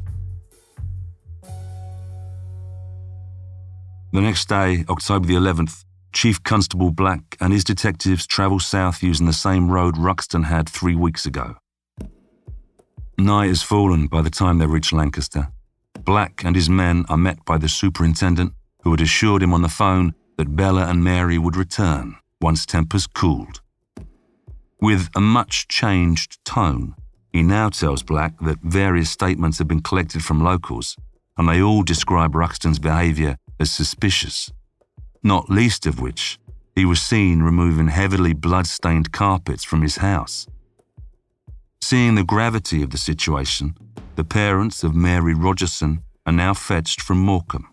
[4.13, 9.25] The next day, October the 11th, Chief Constable Black and his detectives travel south using
[9.25, 11.57] the same road Ruxton had three weeks ago.
[13.21, 15.49] Night has fallen by the time they reach Lancaster.
[16.05, 18.53] Black and his men are met by the superintendent,
[18.83, 23.07] who had assured him on the phone that Bella and Mary would return once tempers
[23.07, 23.61] cooled.
[24.81, 26.95] With a much changed tone,
[27.33, 30.97] he now tells Black that various statements have been collected from locals,
[31.37, 34.51] and they all describe Ruxton's behaviour as suspicious,
[35.23, 36.39] not least of which
[36.75, 40.47] he was seen removing heavily blood-stained carpets from his house.
[41.83, 43.75] Seeing the gravity of the situation,
[44.15, 47.69] the parents of Mary Rogerson are now fetched from Morecambe.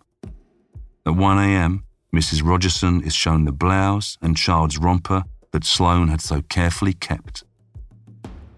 [1.06, 2.42] At 1am, Mrs.
[2.42, 7.44] Rogerson is shown the blouse and child's romper that Sloan had so carefully kept.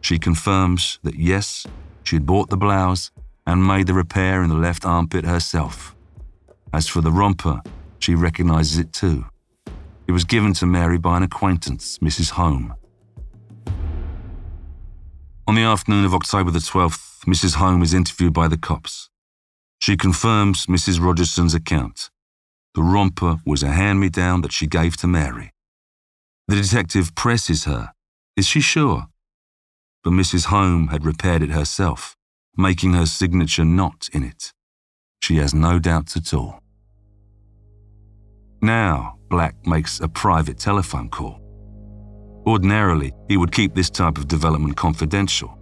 [0.00, 1.66] She confirms that yes,
[2.04, 3.10] she had bought the blouse
[3.46, 5.94] and made the repair in the left armpit herself.
[6.72, 7.60] As for the romper,
[7.98, 9.26] she recognizes it too.
[10.06, 12.30] It was given to Mary by an acquaintance, Mrs.
[12.30, 12.74] Holme.
[15.50, 17.56] On the afternoon of October the 12th, Mrs.
[17.56, 19.10] Holme is interviewed by the cops.
[19.80, 21.00] She confirms Mrs.
[21.00, 22.08] Rogerson's account.
[22.76, 25.50] The romper was a hand me down that she gave to Mary.
[26.46, 27.90] The detective presses her.
[28.36, 29.08] Is she sure?
[30.04, 30.44] But Mrs.
[30.44, 32.16] Holme had repaired it herself,
[32.56, 34.52] making her signature not in it.
[35.20, 36.60] She has no doubts at all.
[38.62, 41.39] Now, Black makes a private telephone call.
[42.46, 45.56] Ordinarily, he would keep this type of development confidential.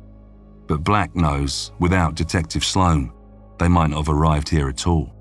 [0.66, 3.12] But Black knows, without Detective Sloan,
[3.58, 5.14] they might not have arrived here at all.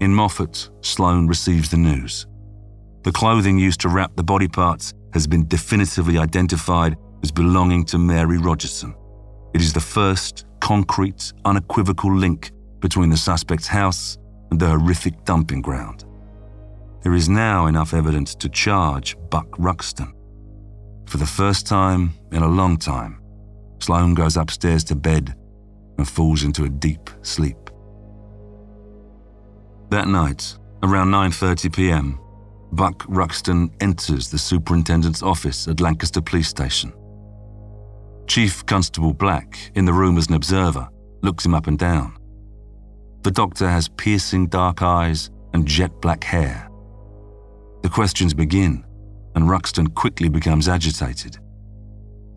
[0.00, 2.26] In Moffat, Sloan receives the news.
[3.04, 7.98] The clothing used to wrap the body parts has been definitively identified as belonging to
[7.98, 8.94] Mary Rogerson.
[9.54, 14.18] It is the first concrete, unequivocal link between the suspect's house
[14.50, 16.04] and the horrific dumping ground.
[17.02, 20.12] There is now enough evidence to charge Buck Ruxton.
[21.06, 23.20] For the first time in a long time,
[23.80, 25.34] Sloan goes upstairs to bed
[25.98, 27.58] and falls into a deep sleep.
[29.90, 32.18] That night, around 9:30 p.m.,
[32.72, 36.92] Buck Ruxton enters the superintendent's office at Lancaster Police Station.
[38.26, 40.88] Chief Constable Black, in the room as an observer,
[41.22, 42.16] looks him up and down.
[43.22, 46.71] The doctor has piercing dark eyes and jet black hair.
[47.82, 48.84] The questions begin,
[49.34, 51.38] and Ruxton quickly becomes agitated.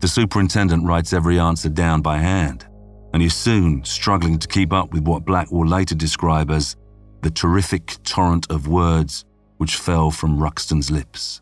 [0.00, 2.66] The superintendent writes every answer down by hand,
[3.12, 6.76] and he's soon struggling to keep up with what Black will later describe as
[7.22, 9.24] the terrific torrent of words
[9.56, 11.40] which fell from Ruxton's lips.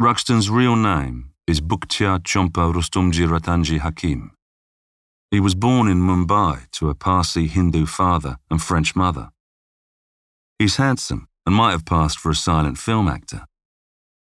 [0.00, 4.30] Ruxton's real name is Bukhtyar Chompa Rustomji Ratanji Hakim.
[5.30, 9.30] He was born in Mumbai to a Parsi Hindu father and French mother.
[10.58, 13.44] He's handsome and might have passed for a silent film actor.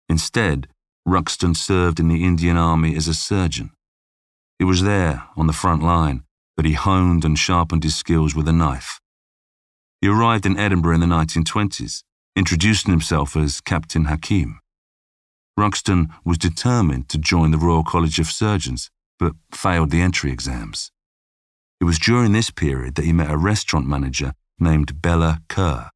[0.09, 0.69] Instead,
[1.07, 3.71] Ruxton served in the Indian Army as a surgeon.
[4.59, 6.25] It was there, on the front line,
[6.57, 9.01] that he honed and sharpened his skills with a knife.
[10.01, 12.03] He arrived in Edinburgh in the 1920s,
[12.37, 14.61] introducing himself as Captain Hakim.
[15.57, 20.93] Ruxton was determined to join the Royal College of Surgeons, but failed the entry exams.
[21.81, 25.91] It was during this period that he met a restaurant manager named Bella Kerr.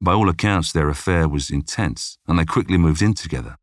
[0.00, 3.56] By all accounts, their affair was intense, and they quickly moved in together.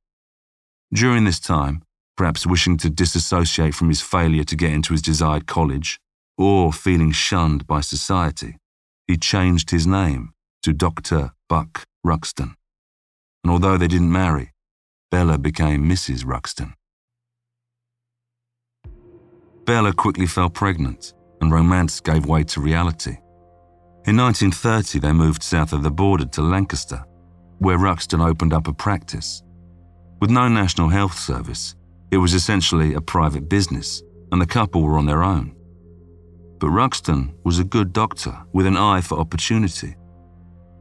[0.94, 1.84] During this time,
[2.18, 6.00] perhaps wishing to disassociate from his failure to get into his desired college,
[6.38, 8.58] or feeling shunned by society,
[9.08, 11.32] he changed his name to Dr.
[11.50, 12.56] Buck Ruxton.
[13.44, 14.52] And although they didn't marry,
[15.10, 16.26] Bella became Mrs.
[16.26, 16.74] Ruxton.
[19.66, 23.18] Bella quickly fell pregnant, and romance gave way to reality.
[24.08, 27.04] In 1930, they moved south of the border to Lancaster,
[27.60, 29.44] where Ruxton opened up a practice.
[30.20, 31.76] With no national health service,
[32.10, 35.56] it was essentially a private business, and the couple were on their own.
[36.60, 39.96] But Ruxton was a good doctor with an eye for opportunity.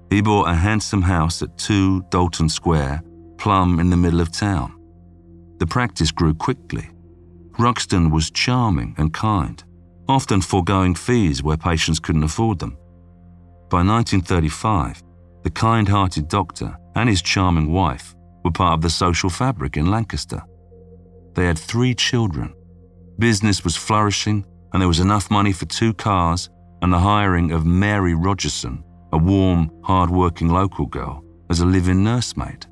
[0.08, 3.02] He bought a handsome house at 2 Dalton Square,
[3.36, 4.74] plumb in the middle of town.
[5.58, 6.88] The practice grew quickly.
[7.58, 9.62] Ruxton was charming and kind,
[10.08, 12.78] often foregoing fees where patients couldn't afford them.
[13.70, 15.00] By 1935,
[15.44, 19.92] the kind hearted doctor and his charming wife were part of the social fabric in
[19.92, 20.42] Lancaster.
[21.34, 22.52] They had three children.
[23.20, 26.50] Business was flourishing, and there was enough money for two cars
[26.82, 31.88] and the hiring of Mary Rogerson, a warm, hard working local girl, as a live
[31.88, 32.66] in nursemaid.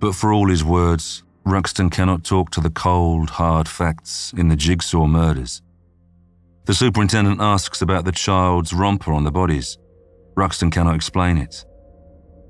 [0.00, 4.56] But for all his words, Ruxton cannot talk to the cold, hard facts in the
[4.56, 5.62] jigsaw murders.
[6.66, 9.76] The superintendent asks about the child's romper on the bodies.
[10.34, 11.64] Ruxton cannot explain it.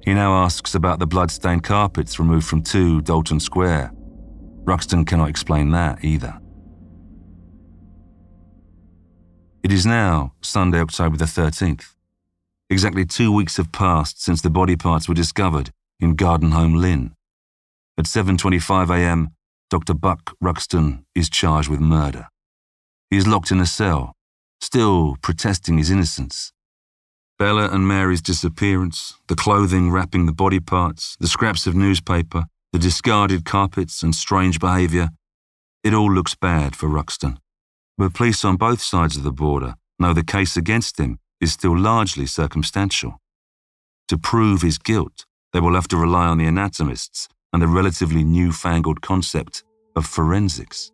[0.02, 3.90] He now asks about the blood-stained carpets removed from 2 Dalton Square.
[4.64, 6.38] Ruxton cannot explain that either.
[9.64, 11.94] It is now Sunday, October the 13th.
[12.70, 17.14] Exactly two weeks have passed since the body parts were discovered in Gardenholme Linn.
[17.98, 19.32] At 7.25am,
[19.70, 19.94] Dr.
[19.94, 22.28] Buck Ruxton is charged with murder.
[23.10, 24.14] He is locked in a cell,
[24.60, 26.52] still protesting his innocence.
[27.38, 32.78] Bella and Mary's disappearance, the clothing wrapping the body parts, the scraps of newspaper, the
[32.78, 35.10] discarded carpets and strange behaviour,
[35.82, 37.38] it all looks bad for Ruxton.
[37.98, 41.78] But police on both sides of the border know the case against him is still
[41.78, 43.20] largely circumstantial.
[44.08, 48.24] To prove his guilt, they will have to rely on the anatomists and the relatively
[48.24, 49.62] newfangled concept
[49.94, 50.90] of forensics.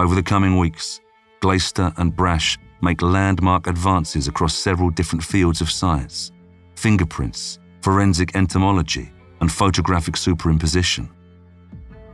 [0.00, 0.98] Over the coming weeks,
[1.40, 6.32] Glaister and Brash make landmark advances across several different fields of science
[6.74, 11.10] fingerprints, forensic entomology, and photographic superimposition.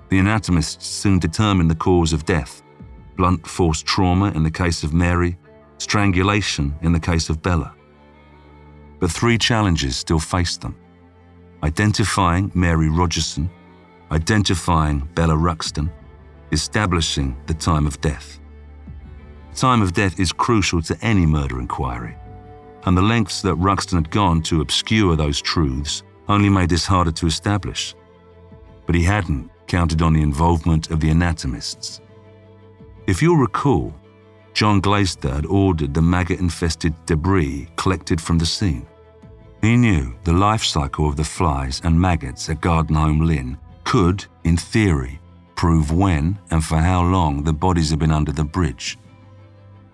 [0.08, 2.60] The anatomists soon determine the cause of death
[3.16, 5.38] blunt force trauma in the case of Mary,
[5.78, 7.72] strangulation in the case of Bella.
[8.98, 10.74] But three challenges still face them
[11.62, 13.48] identifying Mary Rogerson,
[14.10, 15.88] identifying Bella Ruxton,
[16.56, 18.40] establishing the time of death.
[19.54, 22.16] Time of death is crucial to any murder inquiry,
[22.84, 27.12] and the lengths that Ruxton had gone to obscure those truths only made this harder
[27.12, 27.94] to establish.
[28.86, 32.00] But he hadn't counted on the involvement of the anatomists.
[33.06, 33.94] If you'll recall,
[34.54, 38.86] John Glaister had ordered the maggot infested debris collected from the scene.
[39.62, 44.56] He knew the life cycle of the flies and maggots at Gardenholme Linn could, in
[44.56, 45.20] theory,
[45.56, 48.98] prove when and for how long the bodies have been under the bridge.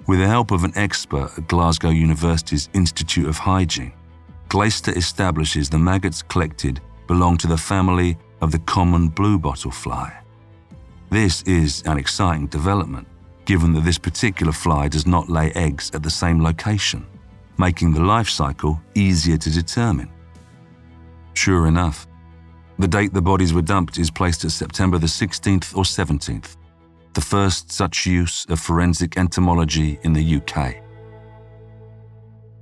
[0.06, 3.92] With the help of an expert at Glasgow University's Institute of Hygiene,
[4.48, 10.12] Glaister establishes the maggots collected belong to the family of the common bluebottle fly.
[11.10, 13.06] This is an exciting development,
[13.44, 17.06] given that this particular fly does not lay eggs at the same location,
[17.58, 20.10] making the life cycle easier to determine.
[21.34, 22.06] Sure enough,
[22.78, 26.56] the date the bodies were dumped is placed as September the 16th or 17th,
[27.14, 30.76] the first such use of forensic entomology in the UK.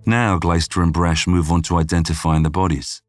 [0.06, 3.02] Now Glaister and Brash move on to identifying the bodies.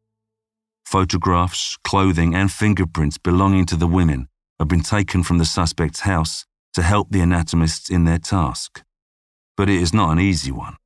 [0.84, 4.28] Photographs, clothing, and fingerprints belonging to the women
[4.58, 6.44] have been taken from the suspect's house
[6.74, 8.82] to help the anatomists in their task.
[9.56, 10.76] But it is not an easy one.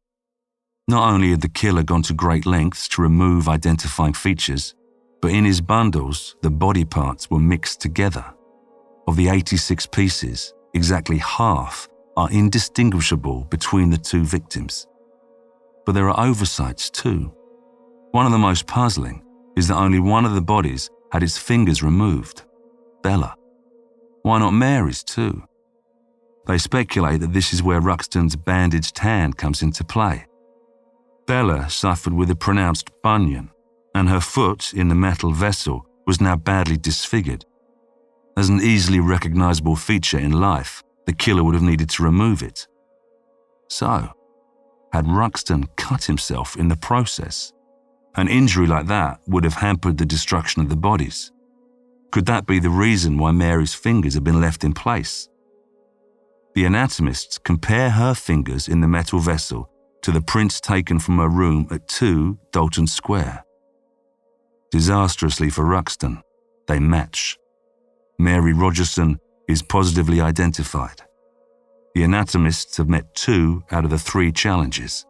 [0.89, 4.76] Not only had the killer gone to great lengths to remove identifying features,
[5.21, 8.25] but in his bundles, the body parts were mixed together.
[9.09, 14.87] Of the 86 pieces, exactly half are indistinguishable between the two victims.
[15.85, 17.33] But there are oversights too.
[18.13, 19.23] One of the most puzzling
[19.57, 22.43] is that only one of the bodies had its fingers removed
[23.03, 23.37] Bella.
[24.23, 25.45] Why not Mary's too?
[26.47, 30.27] They speculate that this is where Ruxton's bandaged hand comes into play.
[31.27, 33.51] Bella suffered with a pronounced bunion,
[33.97, 37.47] and her foot in the metal vessel was now badly disfigured.
[38.37, 42.67] As an easily recognizable feature in life, the killer would have needed to remove it.
[43.71, 44.11] So,
[44.93, 47.55] had Ruxton cut himself in the process?
[48.17, 51.33] An injury like that would have hampered the destruction of the bodies.
[52.13, 55.27] Could that be the reason why Mary's fingers had been left in place?
[56.55, 59.71] The anatomists compare her fingers in the metal vessel
[60.03, 63.46] to the prints taken from her room at 2 Dalton Square.
[64.77, 66.21] Disastrously for Ruxton,
[66.69, 67.39] they match.
[68.19, 69.17] Mary Rogerson
[69.49, 71.01] is positively identified.
[71.95, 75.07] The anatomists have met two out of the three challenges.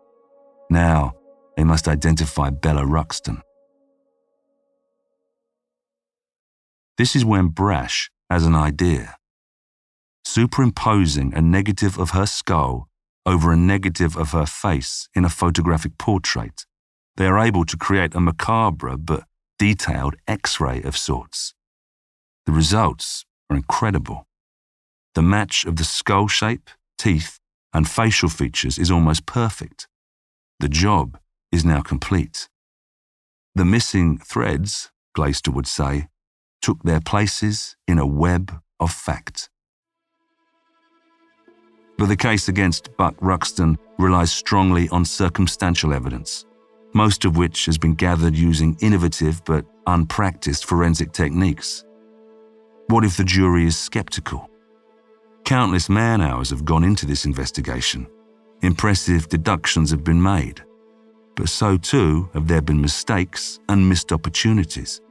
[0.71, 1.15] Now,
[1.57, 3.43] they must identify Bella Ruxton.
[6.97, 9.17] This is when Brash has an idea.
[10.25, 12.89] Superimposing a negative of her skull
[13.27, 16.67] over a negative of her face in a photographic portrait,
[17.17, 19.25] they are able to create a macabre but
[19.59, 21.55] detailed X ray of sorts.
[22.47, 24.27] The results are incredible.
[25.15, 27.39] The match of the skull shape, teeth,
[27.73, 29.89] and facial features is almost perfect.
[30.61, 31.19] The job
[31.53, 32.49] is now complete.
[33.55, 36.09] The missing threads, Glaister would say,
[36.63, 39.51] took their places in a web of fact.
[41.99, 46.45] But the case against Buck Ruxton relies strongly on circumstantial evidence,
[46.97, 51.85] most of which has been gathered using innovative but unpracticed forensic techniques.
[52.87, 54.49] What if the jury is skeptical?
[55.45, 58.07] Countless man hours have gone into this investigation.
[58.63, 60.65] Impressive deductions have been made.
[61.35, 65.03] But so too have there been mistakes and missed opportunities.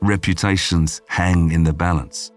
[0.00, 2.32] Reputations hang in the balance.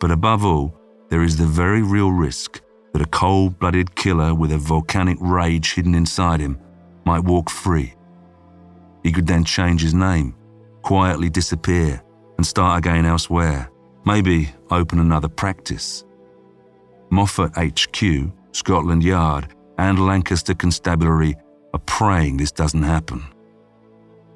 [0.00, 0.74] But above all,
[1.10, 2.62] there is the very real risk
[2.94, 6.58] that a cold blooded killer with a volcanic rage hidden inside him
[7.04, 7.94] might walk free.
[9.02, 10.34] He could then change his name,
[10.82, 12.02] quietly disappear,
[12.36, 13.70] and start again elsewhere,
[14.04, 16.04] maybe open another practice.
[17.10, 19.48] Moffat HQ, Scotland Yard,
[19.78, 21.34] and Lancaster Constabulary
[21.74, 23.22] are praying this doesn't happen.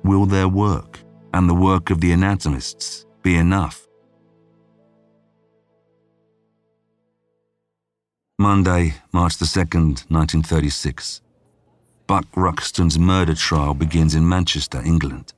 [0.03, 1.01] Will their work
[1.35, 3.87] and the work of the anatomists be enough?
[8.39, 11.23] Monday, March the 2nd, 1936.
[12.07, 15.33] Buck Ruxton's murder trial begins in Manchester, England.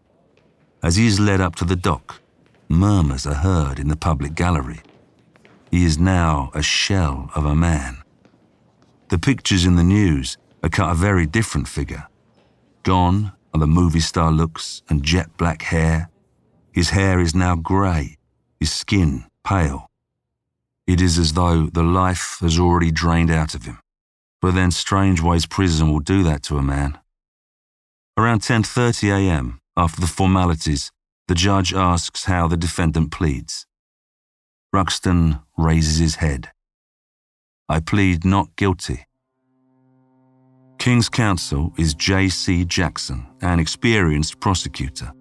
[0.82, 2.20] As he is led up to the dock,
[2.68, 4.80] murmurs are heard in the public gallery.
[5.70, 8.02] He is now a shell of a man.
[9.08, 12.06] The pictures in the news are cut a very different figure.
[12.82, 16.10] Gone are the movie star looks and jet black hair.
[16.70, 18.18] His hair is now grey,
[18.60, 19.86] his skin pale.
[20.86, 23.78] It is as though the life has already drained out of him.
[24.40, 26.98] But then Strangeways prison will do that to a man.
[28.16, 30.92] Around 10:30 a.m., after the formalities,
[31.28, 33.66] the judge asks how the defendant pleads.
[34.72, 36.50] Ruxton raises his head.
[37.68, 39.06] I plead not guilty.
[40.78, 42.64] King's counsel is J.C.
[42.64, 45.12] Jackson, an experienced prosecutor.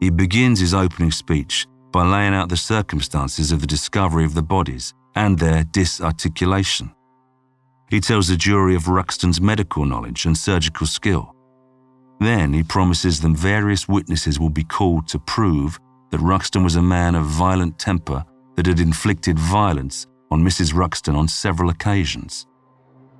[0.00, 4.42] He begins his opening speech by laying out the circumstances of the discovery of the
[4.42, 6.94] bodies and their disarticulation.
[7.90, 11.34] He tells the jury of Ruxton's medical knowledge and surgical skill.
[12.20, 15.78] Then he promises them various witnesses will be called to prove
[16.10, 18.24] that Ruxton was a man of violent temper
[18.56, 20.74] that had inflicted violence on Mrs.
[20.74, 22.46] Ruxton on several occasions.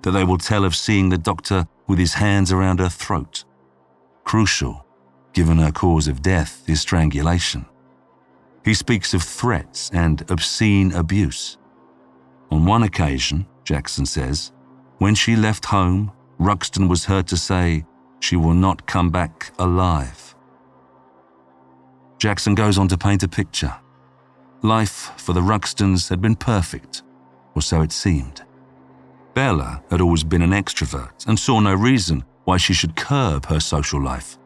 [0.02, 3.44] That they will tell of seeing the doctor with his hands around her throat.
[4.24, 4.84] Crucial,
[5.32, 7.64] given her cause of death is strangulation.
[8.64, 11.56] He speaks of threats and obscene abuse.
[12.50, 14.52] On one occasion, Jackson says,
[14.98, 17.84] when she left home, Ruxton was heard to say,
[18.20, 20.34] She will not come back alive.
[22.18, 23.74] Jackson goes on to paint a picture.
[24.62, 27.02] Life for the Ruxtons had been perfect,
[27.54, 28.42] or so it seemed.
[29.34, 33.60] Bella had always been an extrovert and saw no reason why she should curb her
[33.60, 34.38] social life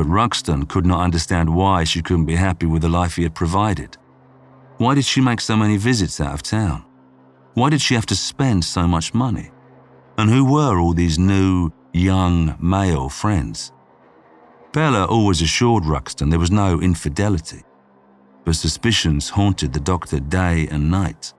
[0.00, 3.34] but Ruxton could not understand why she couldn't be happy with the life he had
[3.34, 3.98] provided.
[4.78, 6.86] Why did she make so many visits out of town?
[7.52, 9.50] Why did she have to spend so much money?
[10.20, 13.72] And who were all these new, young male friends?
[14.70, 17.62] Bella always assured Ruxton there was no infidelity,
[18.44, 21.32] but suspicions haunted the doctor day and night.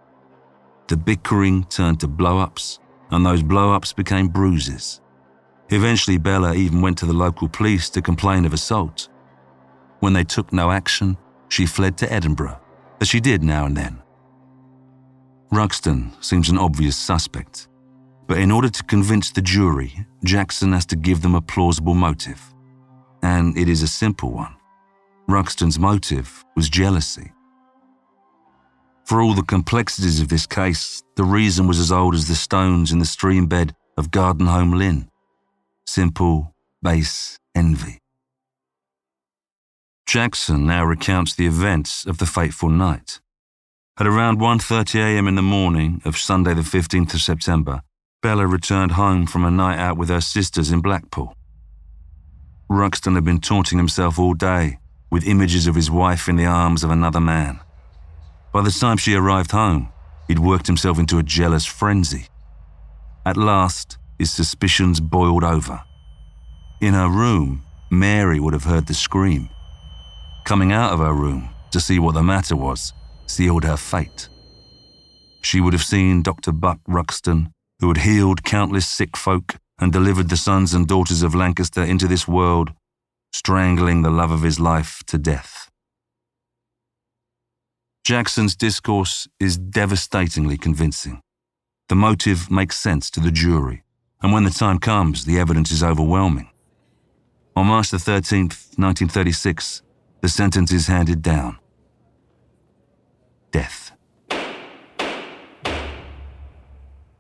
[0.88, 2.80] The bickering turned to blow ups,
[3.12, 5.00] and those blow ups became bruises.
[5.70, 9.10] Eventually, Bella even went to the local police to complain of assault.
[10.00, 11.18] When they took no action,
[11.50, 12.60] she fled to Edinburgh,
[13.00, 14.02] as she did now and then.
[15.52, 17.68] Ruxton seems an obvious suspect,
[18.32, 22.42] but in order to convince the jury, Jackson has to give them a plausible motive.
[23.22, 24.56] And it is a simple one.
[25.28, 27.34] Ruxton's motive was jealousy.
[29.04, 32.94] For all the complexities of this case, the reason was as old as the stones
[32.94, 35.10] in the stream bed of Gardenholme Linn
[35.86, 38.00] simple, base envy.
[40.06, 43.20] Jackson now recounts the events of the fateful night.
[44.00, 45.28] At around 1:30 a.m.
[45.28, 47.82] in the morning of Sunday the 15th of September,
[48.22, 51.36] Bella returned home from a night out with her sisters in Blackpool.
[52.70, 54.78] Ruxton had been taunting himself all day
[55.10, 57.60] with images of his wife in the arms of another man.
[58.54, 59.92] By the time she arrived home,
[60.28, 62.28] he'd worked himself into a jealous frenzy
[63.26, 65.82] At last, his suspicions boiled over.
[66.80, 69.50] In her room, Mary would have heard the scream.
[70.46, 72.94] Coming out of her room to see what the matter was
[73.26, 74.30] sealed her fate.
[75.42, 76.52] She would have seen Dr.
[76.52, 77.52] Buck Ruxton,
[77.82, 82.08] who had healed countless sick folk and delivered the sons and daughters of Lancaster into
[82.08, 82.72] this world,
[83.34, 85.70] strangling the love of his life to death.
[88.06, 91.22] Jackson's discourse is devastatingly convincing.
[91.90, 93.84] The motive makes sense to the jury,
[94.22, 96.50] and when the time comes, the evidence is overwhelming.
[97.56, 99.82] On March the 13th, 1936,
[100.22, 101.58] the sentence is handed down.
[103.52, 103.91] Death.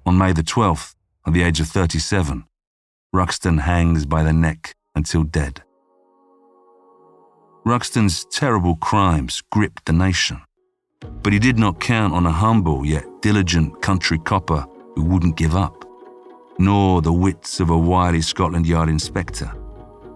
[0.05, 0.95] On May the 12th,
[1.25, 2.43] at the age of 37,
[3.13, 5.61] Ruxton hangs by the neck until dead.
[7.65, 10.41] Ruxton's terrible crimes gripped the nation,
[11.21, 15.55] but he did not count on a humble yet diligent country copper who wouldn't give
[15.55, 15.85] up,
[16.57, 19.51] nor the wits of a wily Scotland Yard inspector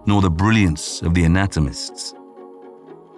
[0.06, 2.14] nor the brilliance of the anatomists.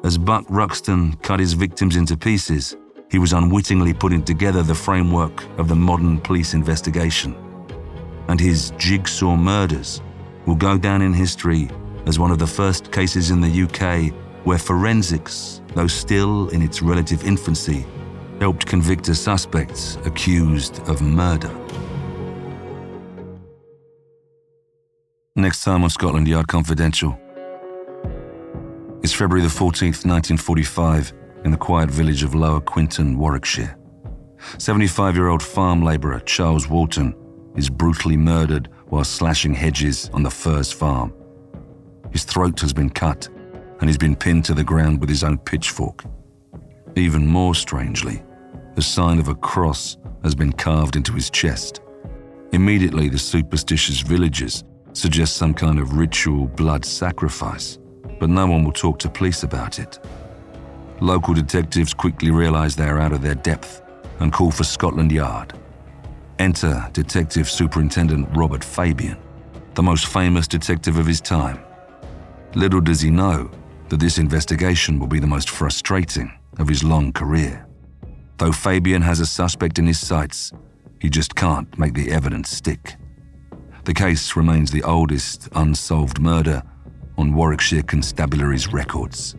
[0.05, 2.77] As Buck Ruxton cut his victims into pieces,
[3.11, 7.35] he was unwittingly putting together the framework of the modern police investigation.
[8.29, 10.03] And his jigsaw murders
[10.47, 11.71] will go down in history
[12.07, 14.13] as one of the first cases in the UK
[14.45, 17.87] where forensics, though still in its relative infancy,
[18.41, 21.51] helped convict a suspect accused of murder.
[25.35, 27.19] Next time on Scotland Yard Confidential.
[29.03, 31.13] It's February the 14th, 1945,
[31.45, 33.77] in the quiet village of Lower Quinton, Warwickshire.
[34.59, 37.15] 75 year old farm labourer Charles Walton
[37.57, 41.13] is brutally murdered while slashing hedges on the Firs farm.
[42.11, 43.29] His throat has been cut,
[43.81, 46.05] and he's been pinned to the ground with his own pitchfork.
[46.97, 48.23] Even more strangely,
[48.75, 51.81] the sign of a cross has been carved into his chest.
[52.53, 57.79] Immediately, the superstitious villagers suggest some kind of ritual blood sacrifice,
[58.19, 59.99] but no one will talk to police about it.
[61.01, 63.83] Local detectives quickly realize they are out of their depth
[64.19, 65.53] and call for Scotland Yard.
[66.41, 69.17] Enter Detective Superintendent Robert Fabian,
[69.75, 71.61] the most famous detective of his time.
[72.55, 73.49] Little does he know
[73.91, 77.65] that this investigation will be the most frustrating of his long career.
[78.39, 80.53] Though Fabian has a suspect in his sights,
[81.01, 82.97] he just can't make the evidence stick.
[83.85, 86.63] The case remains the oldest unsolved murder
[87.17, 89.37] on Warwickshire Constabulary's records.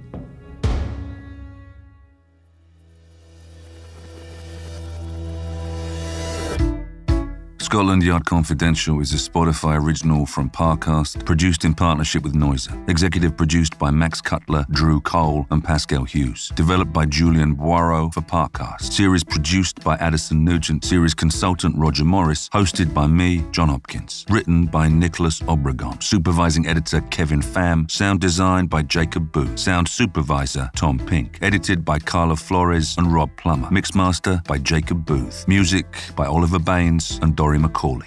[7.70, 12.74] Scotland Yard Confidential is a Spotify original from Parcast, produced in partnership with Noiser.
[12.90, 16.52] Executive produced by Max Cutler, Drew Cole, and Pascal Hughes.
[16.56, 18.92] Developed by Julian Boireau for Parcast.
[18.92, 20.84] Series produced by Addison Nugent.
[20.84, 22.50] Series consultant Roger Morris.
[22.50, 24.26] Hosted by me, John Hopkins.
[24.32, 26.02] Written by Nicholas Obregon.
[26.02, 27.90] Supervising editor Kevin Pham.
[27.92, 29.56] Sound design by Jacob Boo.
[29.56, 31.38] Sound supervisor Tom Pink.
[31.44, 33.68] Edited by Carla Flores and Rob Plummer.
[33.68, 35.48] Mixmaster by Jacob Booth.
[35.48, 38.06] Music by Oliver Baines and Dory McCauley.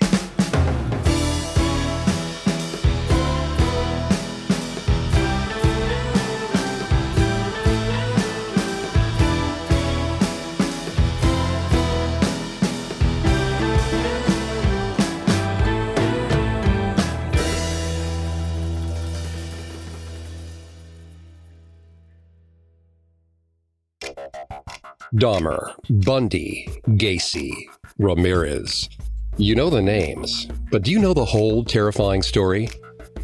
[25.15, 27.53] Dahmer, Bundy, Gacy,
[27.99, 28.89] Ramirez.
[29.39, 32.69] You know the names, but do you know the whole terrifying story?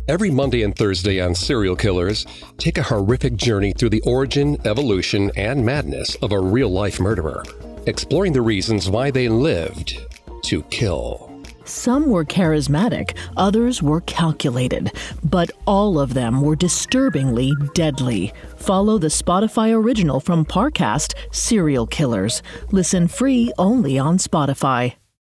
[0.09, 2.25] Every Monday and Thursday on Serial Killers,
[2.57, 7.45] take a horrific journey through the origin, evolution, and madness of a real life murderer,
[7.87, 10.01] exploring the reasons why they lived
[10.45, 11.31] to kill.
[11.65, 14.91] Some were charismatic, others were calculated,
[15.23, 18.33] but all of them were disturbingly deadly.
[18.57, 22.43] Follow the Spotify original from Parcast, Serial Killers.
[22.73, 24.95] Listen free only on Spotify.